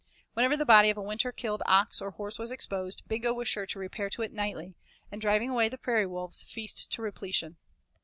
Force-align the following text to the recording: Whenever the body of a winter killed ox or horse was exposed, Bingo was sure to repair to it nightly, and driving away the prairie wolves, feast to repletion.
Whenever 0.33 0.57
the 0.57 0.65
body 0.65 0.89
of 0.89 0.97
a 0.97 1.01
winter 1.03 1.31
killed 1.31 1.61
ox 1.67 2.01
or 2.01 2.09
horse 2.09 2.39
was 2.39 2.49
exposed, 2.49 3.03
Bingo 3.07 3.35
was 3.35 3.47
sure 3.47 3.67
to 3.67 3.77
repair 3.77 4.09
to 4.09 4.23
it 4.23 4.33
nightly, 4.33 4.73
and 5.11 5.21
driving 5.21 5.51
away 5.51 5.69
the 5.69 5.77
prairie 5.77 6.07
wolves, 6.07 6.41
feast 6.41 6.91
to 6.93 7.03
repletion. 7.03 7.57